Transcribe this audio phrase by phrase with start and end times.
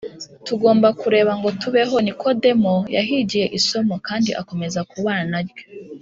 [0.47, 1.95] Tugomba kureba ngo tubeho.
[2.05, 5.63] Nikodemo yahigiye isomo, kandi akomeza kubana na ryo